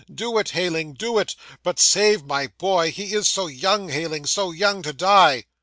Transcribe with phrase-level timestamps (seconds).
[0.11, 4.49] Do it, Heyling, do it, but save my boy; he is so young, Heyling, so
[4.49, 5.43] young to die!"